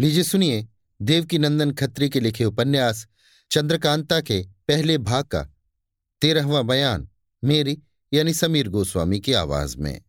[0.00, 0.68] लीजिए सुनिए
[1.02, 3.06] देवकी नंदन खत्री के लिखे उपन्यास,
[3.50, 5.48] चंद्रकांता के पहले भाग का
[6.20, 7.08] तेरहवा बयान,
[7.44, 7.82] मेरी
[8.12, 10.02] यानी समीर गोस्वामी की आवाज़ में।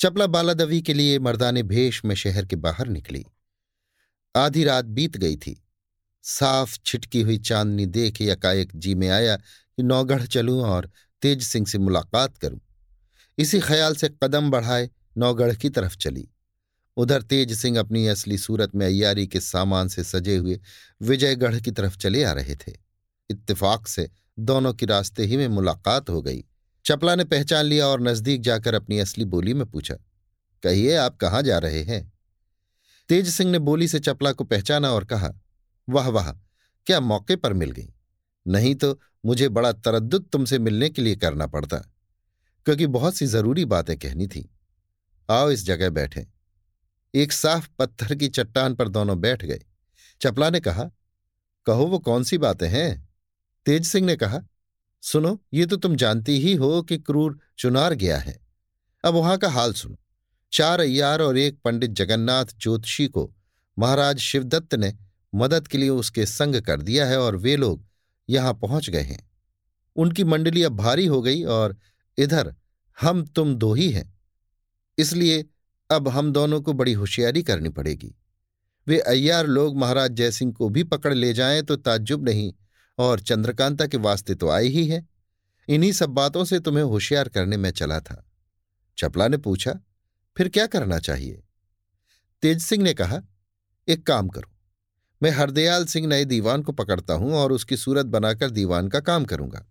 [0.00, 3.24] चपला बालादवी के लिए मर्दाने भेष में शहर के बाहर निकली।
[4.36, 5.64] आधी रात बीत गई थी।
[6.22, 10.90] साफ़ छिटकी हुई चांदनी देख एकाएक जी में आया कि नौगढ़ चलूँ और
[11.22, 12.60] तेज सिंह से मुलाकात करूँ।
[13.38, 16.28] इसी ख्याल से कदम बढ़ाए नौगढ़ की तरफ़ चली।
[16.96, 20.58] उधर तेज सिंह अपनी असली सूरत में अयारी के सामान से सजे हुए
[21.00, 22.72] विजयगढ़ की तरफ़ चले आ रहे थे।
[23.30, 26.44] इत्तेफाक से दोनों की रास्ते ही में मुलाकात हो गई।
[26.84, 29.94] चपला ने पहचान लिया और नज़दीक जाकर अपनी असली बोली में पूछा,
[30.62, 32.12] कहिए, आप कहाँ जा रहे हैं?
[33.08, 35.32] तेज सिंह ने बोली से चपला को पहचाना और कहा,
[35.88, 36.32] वाह वाह,
[36.86, 37.88] क्या मौके पर मिल गई।
[38.46, 41.76] नहीं तो मुझे बड़ा तरद्दुत तुमसे मिलने के लिए करना पड़ता,
[42.66, 44.48] क्योंकि बहुत सी ज़रूरी बातें कहनी थी।
[45.28, 46.26] आओ इस जगह बैठे।
[47.16, 49.60] एक साफ़ पत्थर की चट्टान पर दोनों बैठ गए।
[50.22, 50.90] चपला ने कहा,
[51.66, 53.08] कहो, वो कौन सी बातें हैं?
[53.66, 54.40] तेज सिंह ने कहा,
[55.02, 58.40] सुनो, ये तो तुम जानती ही हो कि क्रूर चुनार गया है।
[59.04, 59.96] अब वहाँ का हाल सुनो।
[60.52, 63.34] चार अय्यार और एक पंडित जगन्नाथ ज्योतिषी को
[63.78, 64.94] महाराज शिवदत्त ने
[65.34, 67.86] मदद के लिए उसके संग कर दिया है और वे लोग
[68.30, 69.30] यहाँ पहुँच गए हैं।
[69.96, 71.76] उनकी मंडली अब भारी हो गई और
[72.18, 72.54] इधर
[73.00, 74.18] हम तुम दो ही हैं।
[74.98, 75.44] इसलिए
[75.90, 78.14] अब हम दोनों को बड़ी होशियारी करनी पड़ेगी।
[78.86, 82.52] वे अय्यार लोग महाराज जयसिंह को भी पकड़ ले जाएँ तो ताज्जुब नहीं,
[82.98, 85.06] और चंद्रकांता के वास्ते तो आई ही है।
[85.68, 88.22] इन्हीं सब बातों से तुम्हें होशियार करने में चला था।
[88.98, 89.72] चपला ने पूछा,
[90.36, 91.42] फिर क्या करना चाहिए?
[92.42, 93.20] तेज सिंह ने कहा,
[93.88, 94.50] एक काम करो,
[95.20, 99.24] मैं हरदयाल सिंह नए दीवान को पकड़ता हूँ और उसकी सूरत बनाकर दीवान का काम
[99.24, 99.64] करूँगा।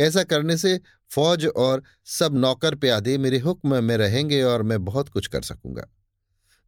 [0.00, 5.08] ऐसा करने से फौज और सब नौकर प्यादे मेरे हुक्म में रहेंगे और मैं बहुत
[5.08, 5.86] कुछ कर सकूँगा।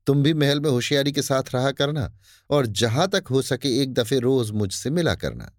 [0.06, 2.10] तुम भी महल में होशियारी के साथ रहा करना
[2.50, 5.52] और जहाँ तक हो सके एक दफे रोज मुझसे मिला करना।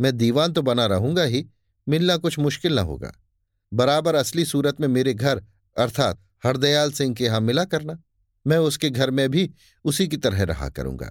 [0.00, 1.46] मैं दीवान तो बना रहूँगा ही,
[1.88, 3.12] मिलना कुछ मुश्किल न होगा।
[3.72, 5.42] बराबर असली सूरत में मेरे घर,
[5.76, 8.02] अर्थात हरदयाल सिंह के यहाँ मिला करना।
[8.46, 9.50] मैं उसके घर में भी
[9.84, 11.10] उसी की तरह रहा करूँगा।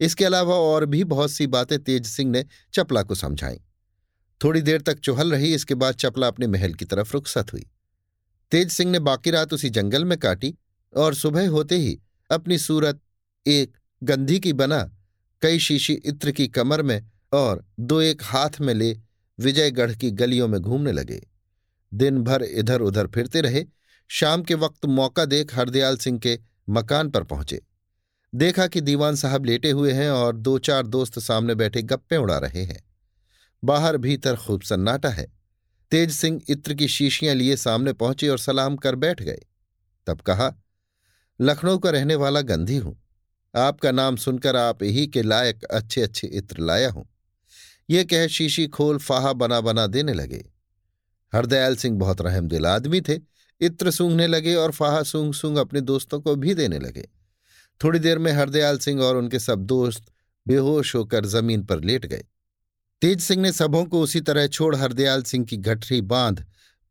[0.00, 3.60] इसके अलावा और भी बहुत सी बातें तेज सिंह ने चपला को समझाई।
[4.44, 7.66] थोड़ी देर तक चुहल रही, इसके बाद चपला अपने महल की तरफ़ रुखसत हुई।
[8.50, 10.54] तेज सिंह ने बाकी रात उसी जंगल में काटी
[10.96, 11.98] और सुबह होते ही
[12.30, 13.00] अपनी सूरत
[13.46, 14.90] एक गंधी की बना,
[15.42, 18.96] कई शीशी इत्र की कमर में और दो एक हाथ में ले
[19.38, 21.20] विजयगढ़ की गलियों में घूमने लगे।
[21.94, 23.64] दिन भर इधर उधर फिरते रहे।
[24.08, 26.38] शाम के वक्त मौका देख हरदयाल सिंह के
[26.68, 27.60] मकान पर पहुँचे।
[28.34, 32.38] देखा कि दीवान साहब लेटे हुए हैं और दो चार दोस्त सामने बैठे गप्पे उड़ा
[32.38, 32.87] रहे हैं।
[33.64, 35.32] बाहर भीतर खूब सन्नाटा है।
[35.90, 39.40] तेज सिंह इत्र की शीशियाँ लिए सामने पहुँचे और सलाम कर बैठ गए।
[40.06, 40.54] तब कहा,
[41.40, 42.96] लखनऊ का रहने वाला गंधी हूँ।
[43.56, 47.08] आपका नाम सुनकर आप ही के लायक अच्छे अच्छे इत्र लाया हूँ।
[47.90, 50.44] ये कह शीशी खोल फाहा बना बना देने लगे।
[51.34, 53.20] हरदयाल सिंह बहुत रहमदिल आदमी थे।
[53.60, 57.08] इत्र सूंघने लगे और फाहा सूंघ सूंघ अपने दोस्तों को भी देने लगे।
[57.84, 60.12] थोड़ी देर में हरदयाल सिंह और उनके सब दोस्त
[60.46, 62.24] बेहोश होकर ज़मीन पर लेट गए।
[63.02, 66.44] तेज सिंह ने सबों को उसी तरह छोड़ हरदयाल सिंह की गठरी बाँध,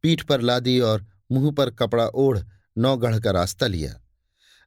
[0.04, 2.40] पीठ पर लादी और मुँह पर कपड़ा ओढ़
[2.78, 3.94] नौगढ़ का रास्ता लिया।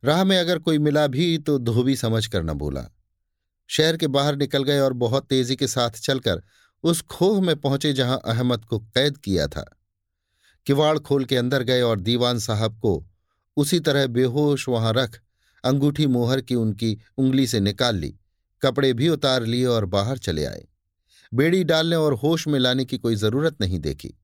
[0.03, 2.85] राह में अगर कोई मिला भी तो धोबी समझ कर न बोला।
[3.71, 6.43] शहर के बाहर निकल गए और बहुत तेज़ी के साथ चलकर
[6.85, 9.65] उस खोह में पहुँचे जहाँ अहमद को कैद किया था।
[10.67, 13.05] किवाड़ खोल के अंदर गए और दीवान साहब को
[13.57, 15.21] उसी तरह बेहोश वहाँ रख
[15.65, 18.15] अंगूठी मोहर की उनकी उंगली से निकाल ली,
[18.63, 20.67] कपड़े भी उतार लिए और बाहर चले आए।
[21.33, 24.15] बेड़ी डालने और होश में लाने की कोई ज़रूरत नहीं देखी।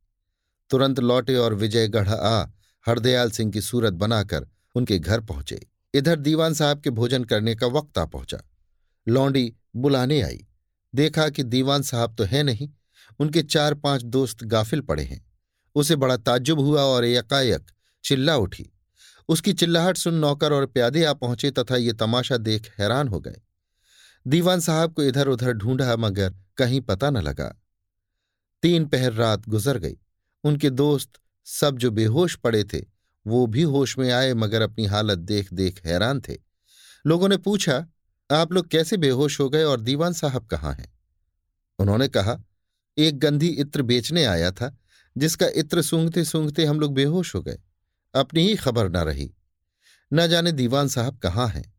[0.70, 2.46] तुरंत लौटे और विजयगढ़ आ,
[2.86, 7.66] हरदयाल सिंह की सूरत बनाकर उनके घर पहुँचे। इधर दीवान साहब के भोजन करने का
[7.66, 8.38] वक्त आ पहुँचा।
[9.06, 10.46] लौंडी बुलाने आई।
[10.94, 12.68] देखा कि दीवान साहब तो है नहीं,
[13.20, 15.24] उनके चार पाँच दोस्त गाफिल पड़े हैं।
[15.74, 17.70] उसे बड़ा ताज्जुब हुआ और एकाएक
[18.04, 18.70] चिल्ला उठी।
[19.28, 23.40] उसकी चिल्लाहट सुन नौकर और प्यादे आ पहुँचे तथा ये तमाशा देख हैरान हो गए।
[24.26, 27.62] दीवान साहब को इधर उधर ढूंढा, मगर कहीं पता न लगा।
[28.62, 29.96] तीन पहर रात गुजर गई।
[30.44, 31.10] उनके दोस्त
[31.44, 32.84] सब जो बेहोश पड़े थे,
[33.26, 36.36] वो भी होश में आए, मगर अपनी हालत देख देख हैरान थे।
[37.06, 37.86] लोगों ने पूछा,
[38.30, 40.98] आप लोग कैसे बेहोश हो गए और दीवान साहब कहाँ हैं?
[41.78, 42.38] उन्होंने कहा,
[42.98, 44.78] एक गंधी इत्र बेचने आया था,
[45.18, 47.58] जिसका इत्र सूंघते सूंघते हम लोग बेहोश हो गए।
[48.14, 49.34] अपनी ही खबर न रही।
[50.12, 51.75] न जाने दीवान साहब कहाँ हैं?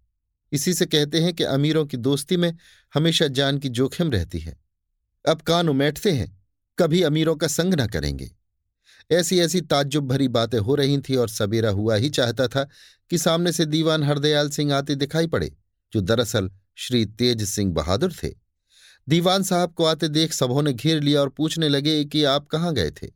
[0.51, 2.57] इसी से कहते हैं कि अमीरों की दोस्ती में
[2.93, 4.57] हमेशा जान की जोखिम रहती है।
[5.27, 6.45] अब कान उमेटते हैं,
[6.79, 8.31] कभी अमीरों का संग न करेंगे।
[9.11, 12.67] ऐसी ऐसी ताज्जुब भरी बातें हो रही थी और सबेरा हुआ ही चाहता था
[13.09, 15.57] कि सामने से दीवान हरदयाल सिंह आते दिखाई पड़े,
[15.93, 18.29] जो दरअसल श्री तेज सिंह बहादुर थे।
[19.09, 22.73] दीवान साहब को आते देख सबों ने घेर लिया और पूछने लगे कि आप कहाँ
[22.73, 23.07] गए थे?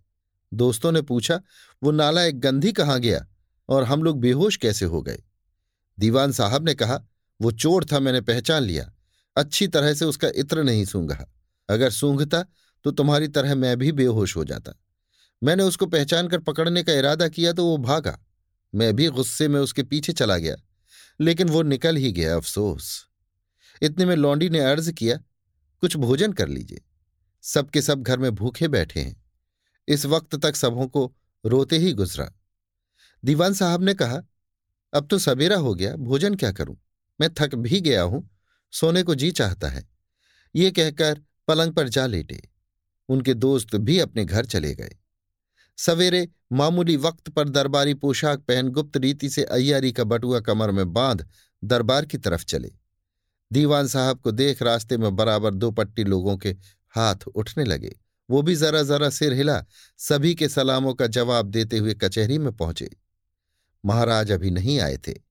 [0.54, 1.42] दोस्तों ने पूछा,
[1.84, 3.28] वो नाला एक गंधी कहाँ गया
[3.70, 5.24] और हम लोग बेहोश कैसे हो गए?
[6.00, 7.04] दीवान साहब ने कहा
[7.42, 8.94] वो चोर था, मैंने पहचान लिया।
[9.38, 11.26] अच्छी तरह से उसका इत्र नहीं सूंघा।
[11.70, 12.46] अगर सूंघता
[12.84, 14.72] तो तुम्हारी तरह मैं भी बेहोश हो जाता।
[15.44, 18.20] मैंने उसको पहचान कर पकड़ने का इरादा किया तो वो भागा।
[18.76, 20.56] मैं भी गुस्से में उसके पीछे चला गया।
[21.22, 23.08] लेकिन वो निकल ही गया, अफसोस।
[23.82, 25.18] इतने में लौंडी ने अर्ज़ किया,
[25.80, 26.82] कुछ भोजन कर लीजिए।
[27.42, 29.24] सबके सब घर में भूखे बैठे हैं।
[29.88, 31.16] इस वक्त तक सबों को
[31.46, 32.34] रोते ही गुजरा।
[33.26, 34.22] दीवान साहब ने कहा,
[34.94, 36.78] अब तो सवेरा हो गया, भोजन क्या करूँ?
[37.22, 38.30] मैं थक भी गया हूँ,
[38.72, 39.90] सोने को जी चाहता है।
[40.56, 42.50] ये कहकर पलंग पर जा लेटे।
[43.10, 44.96] उनके दोस्त भी अपने घर चले गए।
[45.78, 50.94] सवेरे मामूली वक्त पर दरबारी पोशाक पहन गुप्त रीति से अय्यारी का बटुआ कमर में
[50.94, 51.30] बाँध
[51.64, 52.72] दरबार की तरफ़ चले।
[53.54, 56.50] दीवान साहब को देख रास्ते में बराबर दो पट्टी लोगों के
[56.90, 59.66] हाथ उठने लगे। वो भी जरा जरा सिर हिला,
[59.98, 62.90] सभी के सलामों का जवाब देते हुए कचहरी में पहुँचे।
[63.86, 65.31] महाराज अभी नहीं आए थे।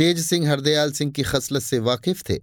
[0.00, 2.40] तेज सिंह हरदयाल सिंह की खसलत से वाकिफ थे।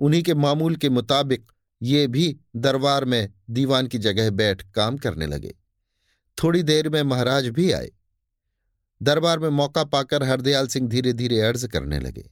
[0.00, 1.52] उन्हीं के मामूल के मुताबिक
[1.82, 5.54] ये भी दरबार में दीवान की जगह बैठ काम करने लगे।
[6.42, 7.90] थोड़ी देर में महाराज भी आए।
[9.02, 12.30] दरबार में मौका पाकर हरदयाल सिंह धीरे धीरे अर्ज़ करने लगे।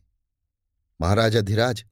[1.00, 1.84] महाराज अधिराज,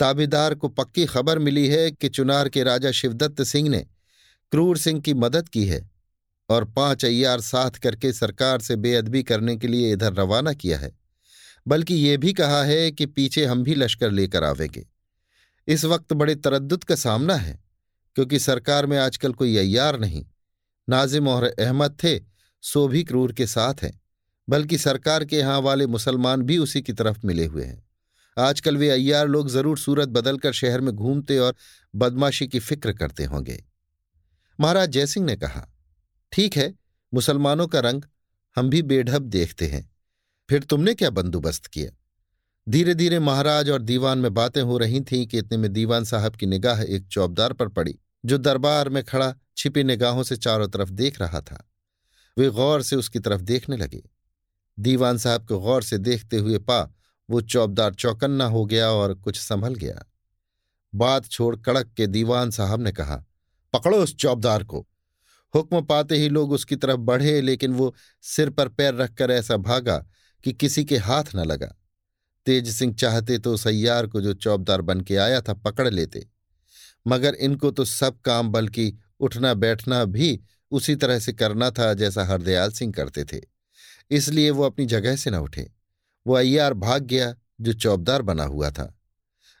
[0.00, 3.86] ताबेदार को पक्की खबर मिली है कि चुनार के राजा शिवदत्त सिंह ने
[4.52, 5.90] क्रूर सिंह की मदद की है
[6.48, 11.07] और पाँच अय्यार साथ करके सरकार से बेअदबी करने के लिए इधर रवाना किया है।
[11.68, 14.86] बल्कि ये भी कहा है कि पीछे हम भी लश्कर लेकर आवेंगे।
[15.68, 17.58] इस वक्त बड़े तरद्दुत का सामना है,
[18.16, 20.24] क्योंकि सरकार में आजकल कोई अय्यार नहीं।
[20.88, 22.18] नाजिम और अहमद थे,
[22.62, 24.00] सो भी क्रूर के साथ हैं,
[24.48, 27.82] बल्कि सरकार के यहाँ वाले मुसलमान भी उसी की तरफ़ मिले हुए हैं।
[28.36, 31.54] आजकल वे अय्यार लोग ज़रूर सूरत बदलकर शहर में घूमते और
[31.94, 33.62] बदमाशी की फ़िक्र करते होंगे।
[34.58, 35.66] महाराज जयसिंह ने कहा,
[36.32, 36.72] ठीक है,
[37.12, 38.02] मुसलमानों का रंग
[38.56, 39.88] हम भी बेढब देखते हैं।
[40.50, 41.90] फिर तुमने क्या बंदोबस्त किया?
[42.68, 46.36] धीरे धीरे महाराज और दीवान में बातें हो रही थीं कि इतने में दीवान साहब
[46.36, 50.90] की निगाह एक चौबदार पर पड़ी, जो दरबार में खड़ा छिपी निगाहों से चारों तरफ़
[50.90, 51.70] देख रहा था।
[52.38, 54.02] वे गौर से उसकी तरफ़ देखने लगे।
[54.80, 56.94] दीवान साहब को गौर से देखते हुए पा,
[57.30, 60.04] वो चौबदार चौकन्ना हो गया और कुछ संभल गया।
[60.94, 63.24] बात छोड़ कड़क के दीवान साहब ने कहा,
[63.72, 64.88] पकड़ो उस चौबदार को।
[65.54, 70.06] हुक्म पाते ही लोग उसकी तरफ़ बढ़े, लेकिन वो सिर पर पैर रखकर ऐसा भागा
[70.48, 71.76] कि किसी के हाथ न लगा।
[72.46, 76.28] तेज सिंह चाहते तो सैयार को जो चौबदार बन के आया था पकड़ लेते।
[77.06, 80.40] मगर इनको तो सब काम बल्कि उठना बैठना भी
[80.70, 83.40] उसी तरह से करना था जैसा हरदयाल सिंह करते थे।
[84.10, 85.70] इसलिए वो अपनी जगह से न उठे।
[86.26, 88.98] वो अय्यार भाग गया, जो चौबदार बना हुआ था।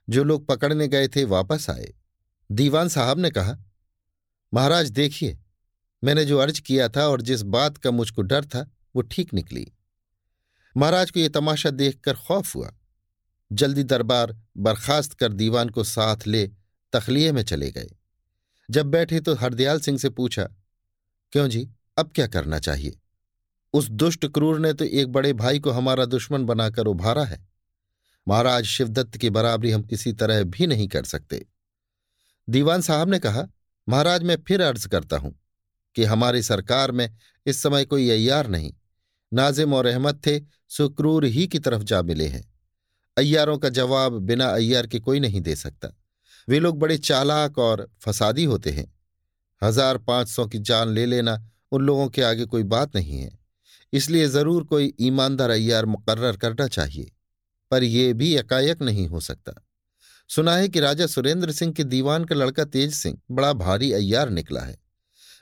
[0.08, 1.94] जो लोग पकड़ने गए थे वापस आए।
[2.52, 3.58] दीवान साहब ने कहा,
[4.54, 5.38] महाराज देखिए,
[6.04, 9.72] मैंने जो अर्ज़ किया था और जिस बात का मुझको डर था, वो ठीक निकली।
[10.76, 12.72] महाराज को यह तमाशा देखकर खौफ हुआ।
[13.50, 16.46] जल्दी दरबार बर्खास्त कर दीवान को साथ ले
[16.92, 17.90] तखलिए में चले गए।
[18.68, 20.44] जब बैठे तो हरदयाल सिंह से पूछा,
[21.32, 21.68] क्यों जी,
[21.98, 22.98] अब क्या करना चाहिए?
[23.74, 27.46] उस दुष्ट क्रूर ने तो एक बड़े भाई को हमारा दुश्मन बनाकर उभारा है।
[28.26, 31.44] महाराज शिवदत्त की बराबरी हम किसी तरह भी नहीं कर सकते।
[32.48, 33.46] दीवान साहब ने कहा,
[33.88, 35.34] महाराज, मैं फिर अर्ज़ करता हूँ
[35.96, 37.10] कि हमारी सरकार में
[37.46, 38.72] इस समय कोई अय्यार नहीं।
[39.32, 42.44] नाजिम और अहमद थे सुक्रूर ही की तरफ़ जा मिले हैं।
[43.16, 45.92] अय्यारों का जवाब बिना अय्यार के कोई नहीं दे सकता।
[46.48, 48.92] वे लोग बड़े चालाक और फसादी होते हैं।
[49.62, 51.36] हज़ार पाँच सौ की जान ले लेना
[51.72, 53.30] उन लोगों के आगे कोई बात नहीं है।
[53.92, 57.10] इसलिए ज़रूर कोई ईमानदार अय्यार मुकर्र करना चाहिए,
[57.70, 59.52] पर यह भी एकाएक नहीं हो सकता।
[60.30, 64.30] सुना है कि राजा सुरेंद्र सिंह के दीवान का लड़का तेज सिंह, बड़ा भारी अय्यार
[64.30, 64.76] निकला है।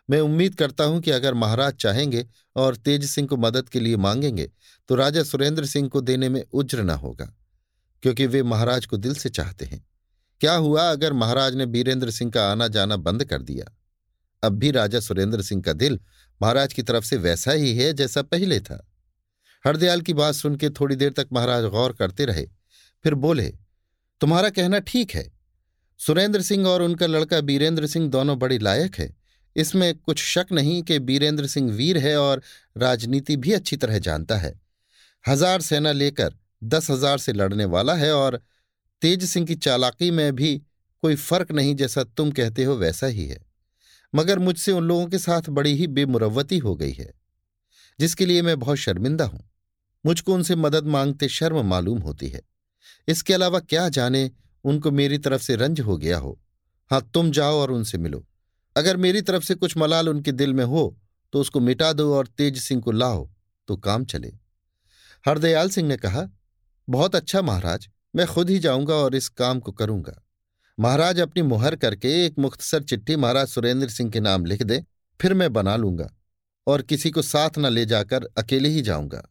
[0.08, 3.96] मैं उम्मीद करता हूँ कि अगर महाराज चाहेंगे और तेज सिंह को मदद के लिए
[3.98, 4.50] मांगेंगे
[4.88, 7.32] तो राजा सुरेंद्र सिंह को देने में उज्र न होगा,
[8.02, 9.84] क्योंकि वे महाराज को दिल से चाहते हैं।
[10.40, 13.66] क्या हुआ अगर महाराज ने बीरेंद्र सिंह का आना जाना बंद कर दिया?
[14.42, 15.98] अब भी राजा सुरेंद्र सिंह का दिल
[16.40, 18.84] महाराज की तरफ़ से वैसा ही है जैसा पहले था।
[19.64, 22.46] हरदयाल की बात सुन के थोड़ी देर तक महाराज गौर करते रहे,
[23.04, 23.52] फिर बोले,
[24.20, 25.30] तुम्हारा कहना ठीक है।
[26.00, 29.15] सुरेंद्र सिंह और उनका लड़का बीरेंद्र सिंह दोनों बड़े लायक है।
[29.56, 32.42] इसमें कुछ शक नहीं कि बीरेंद्र सिंह वीर है और
[32.76, 34.52] राजनीति भी अच्छी तरह जानता है।
[35.24, 36.34] हज़ार सेना लेकर
[36.64, 38.40] दस हज़ार से लड़ने वाला है और
[39.02, 40.56] तेज सिंह की चालाकी में भी
[41.02, 43.38] कोई फ़र्क नहीं जैसा तुम कहते हो वैसा ही है।
[44.12, 47.12] मगर मुझसे उन लोगों के साथ बड़ी ही बेमुरवती हो गई है,
[47.98, 49.42] जिसके लिए मैं बहुत शर्मिंदा हूँ।
[50.04, 52.40] मुझको उनसे मदद मांगते शर्म मालूम होती है।
[53.08, 54.30] इसके अलावा क्या जाने
[54.64, 56.38] उनको मेरी तरफ़ से रंज हो गया हो।
[56.90, 58.24] हाँ तुम जाओ और उनसे मिलो।
[58.76, 60.96] अगर मेरी तरफ़ से कुछ मलाल उनके दिल में हो
[61.32, 63.28] तो उसको मिटा दो और तेज सिंह को लाओ
[63.68, 64.28] तो काम चले।
[65.24, 66.28] हरदयाल सिंह ने कहा,
[66.88, 70.20] बहुत अच्छा महाराज, मैं खुद ही जाऊँगा और इस काम को करूँगा।
[70.78, 74.82] महाराज अपनी मुहर करके एक मुख्तसर चिट्ठी महाराज सुरेंद्र सिंह के नाम लिख दे,
[75.20, 76.10] फिर मैं बना लूँगा
[76.66, 79.22] और किसी को साथ न ले जाकर अकेले ही जाऊँगा।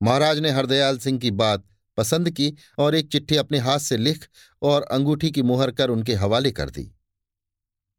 [0.00, 1.64] महाराज ने हरदयाल सिंह की बात
[1.98, 4.28] पसंद की और एक चिट्ठी अपने हाथ से लिख
[4.62, 6.90] और अंगूठी की मुहर कर उनके हवाले कर दी।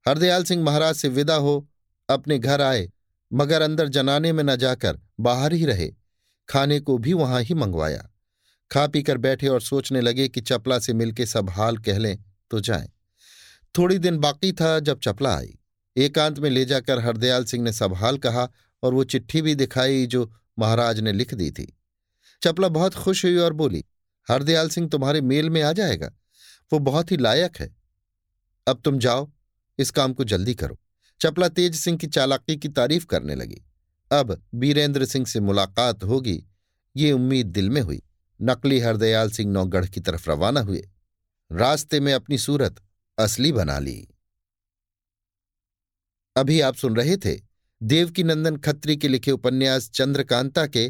[0.08, 1.70] हरदयाल सिंह महाराज से विदा हो,
[2.10, 2.92] अपने घर आए,
[3.34, 5.92] मगर अंदर जनाने में न जाकर बाहर ही रहे।
[6.50, 8.10] खाने को भी वहाँ ही मंगवाया।
[8.72, 12.60] खा पीकर बैठे और सोचने लगे कि चपला से मिलके सब हाल कह लें तो
[12.60, 12.90] जाए।
[13.78, 15.60] थोड़ी दिन बाकी था जब चपला आई।
[15.98, 18.50] एकांत में ले जाकर हरदयाल सिंह ने सब हाल कहा
[18.84, 21.78] और वो चिट्ठी भी दिखाई जो महाराज ने लिख दी थी।
[22.44, 23.86] चपला बहुत खुश हुई और बोली,
[24.30, 26.12] हरदयाल सिंह तुम्हारे मेल में आ जाएगा?
[26.74, 27.76] वो बहुत ही लायक है।
[28.68, 29.32] अब तुम जाओ।
[29.80, 30.80] इस काम को जल्दी करो।
[31.22, 33.62] चपला तेज सिंह की चालाकी की तारीफ़ करने लगी।
[34.12, 36.44] अब बीरेंद्र सिंह से मुलाकात होगी,
[36.98, 38.04] ये उम्मीद दिल में हुई।
[38.42, 40.90] नकली हरदयाल सिंह नौगढ़ की तरफ़ रवाना हुए।
[41.52, 42.82] रास्ते में अपनी सूरत
[43.20, 44.08] असली बना ली।
[46.36, 47.42] अभी आप सुन रहे थे
[47.84, 50.90] देवकी नंदन खत्री के लिखे उपन्यास चंद्रकांता के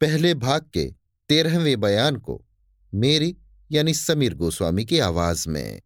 [0.00, 0.94] पहले भाग के
[1.28, 2.46] तेरहवें बयान को।
[2.94, 3.36] मेरी
[3.72, 5.80] यानी समीर गोस्वामी की आवाज़ में।